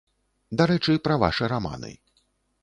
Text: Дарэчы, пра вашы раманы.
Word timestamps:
Дарэчы, 0.61 0.95
пра 1.09 1.19
вашы 1.25 1.51
раманы. 1.53 1.93